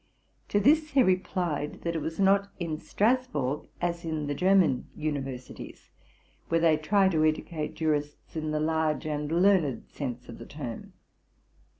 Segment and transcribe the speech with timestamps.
[0.49, 5.91] To this he replied, that it was not in Strasburg as in the German universities,
[6.49, 10.93] where they try to educate jurists in the large and learned sense of the term.